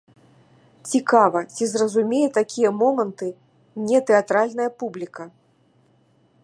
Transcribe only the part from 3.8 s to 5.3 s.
нетэатральная публіка?